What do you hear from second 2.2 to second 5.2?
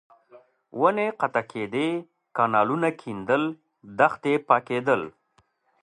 کانالونه کېندل، دښتې پاکېدل.